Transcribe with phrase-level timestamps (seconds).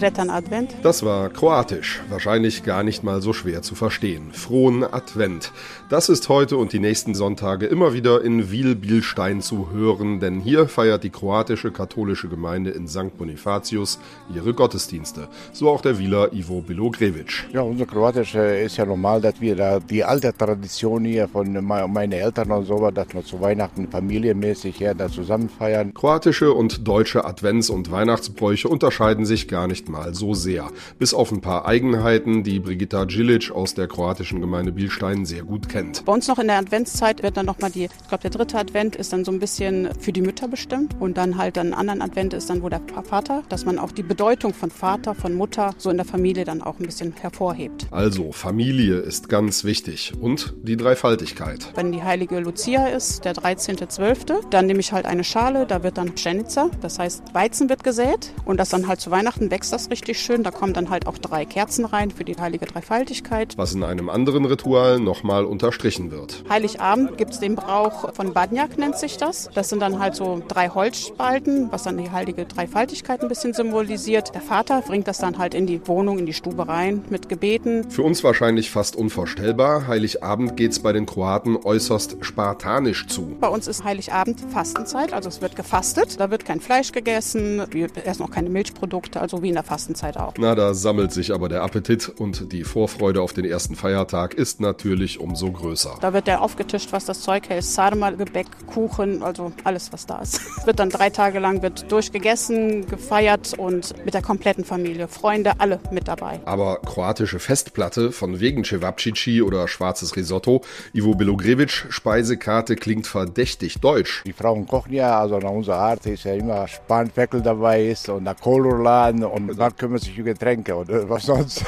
[0.00, 0.74] Sretan Advent.
[0.82, 4.32] Das war kroatisch, wahrscheinlich gar nicht mal so schwer zu verstehen.
[4.32, 5.52] Frohen Advent.
[5.90, 10.68] Das ist heute und die nächsten Sonntage immer wieder in Wiel-Bielstein zu hören, denn hier
[10.68, 13.18] feiert die kroatische katholische Gemeinde in St.
[13.18, 13.98] Bonifatius
[14.34, 15.28] ihre Gottesdienste.
[15.52, 17.48] So auch der Wieler Ivo Bilogrevic.
[17.52, 22.12] Ja, unser Kroatische ist ja normal, dass wir da die alte Tradition hier von meinen
[22.12, 25.92] Eltern und so, dass wir zu Weihnachten familienmäßig hier da zusammen feiern.
[25.92, 30.70] Kroatische und deutsche Advents- und Weihnachtsbräuche unterscheiden sich gar nicht mal so sehr.
[30.98, 35.68] Bis auf ein paar Eigenheiten, die Brigitta Djilic aus der kroatischen Gemeinde Bielstein sehr gut
[35.68, 36.04] kennt.
[36.04, 38.96] Bei uns noch in der Adventszeit wird dann nochmal die, ich glaube der dritte Advent
[38.96, 42.34] ist dann so ein bisschen für die Mütter bestimmt und dann halt dann anderen Advent
[42.34, 45.90] ist dann wo der Vater, dass man auch die Bedeutung von Vater, von Mutter so
[45.90, 47.86] in der Familie dann auch ein bisschen hervorhebt.
[47.90, 51.72] Also Familie ist ganz wichtig und die Dreifaltigkeit.
[51.74, 55.98] Wenn die heilige Lucia ist, der 13.12., dann nehme ich halt eine Schale, da wird
[55.98, 59.79] dann Pschenica, das heißt Weizen wird gesät und das dann halt zu Weihnachten wächst das
[59.88, 60.42] richtig schön.
[60.42, 63.56] Da kommen dann halt auch drei Kerzen rein für die heilige Dreifaltigkeit.
[63.56, 66.44] Was in einem anderen Ritual nochmal unterstrichen wird.
[66.48, 69.48] Heiligabend gibt es den Brauch von Badnjak, nennt sich das.
[69.54, 74.34] Das sind dann halt so drei Holzspalten, was dann die heilige Dreifaltigkeit ein bisschen symbolisiert.
[74.34, 77.90] Der Vater bringt das dann halt in die Wohnung, in die Stube rein mit Gebeten.
[77.90, 79.86] Für uns wahrscheinlich fast unvorstellbar.
[79.86, 83.36] Heiligabend geht es bei den Kroaten äußerst spartanisch zu.
[83.40, 86.18] Bei uns ist Heiligabend Fastenzeit, also es wird gefastet.
[86.18, 90.16] Da wird kein Fleisch gegessen, wir essen auch keine Milchprodukte, also wie in der Fastenzeit
[90.16, 90.34] auch.
[90.36, 94.60] Na, da sammelt sich aber der Appetit und die Vorfreude auf den ersten Feiertag ist
[94.60, 95.96] natürlich umso größer.
[96.00, 97.62] Da wird der aufgetischt, was das Zeug hält.
[97.62, 100.40] Sarma, Gebäck, Kuchen, also alles, was da ist.
[100.66, 105.78] wird dann drei Tage lang wird durchgegessen, gefeiert und mit der kompletten Familie, Freunde, alle
[105.92, 106.40] mit dabei.
[106.46, 114.24] Aber kroatische Festplatte von wegen Cevapcici oder schwarzes Risotto, Ivo Bilogrevic Speisekarte klingt verdächtig deutsch.
[114.26, 118.24] Die Frauen kochen ja, also nach unserer Art ist ja immer Spanferkel dabei ist und
[118.24, 121.64] der Kohlrouladen und dann kümmert sich um Getränke oder was sonst.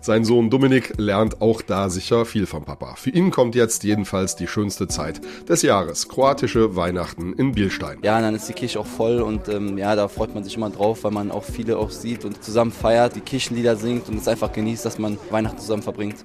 [0.00, 2.94] Sein Sohn Dominik lernt auch da sicher viel vom Papa.
[2.94, 7.98] Für ihn kommt jetzt jedenfalls die schönste Zeit des Jahres, kroatische Weihnachten in Bielstein.
[8.02, 10.70] Ja, dann ist die Kirche auch voll und ähm, ja, da freut man sich immer
[10.70, 14.28] drauf, weil man auch viele auch sieht und zusammen feiert, die Kirchenlieder singt und es
[14.28, 16.24] einfach genießt, dass man Weihnachten zusammen verbringt.